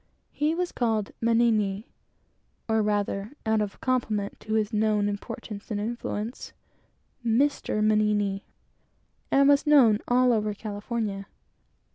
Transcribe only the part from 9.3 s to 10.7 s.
was known all over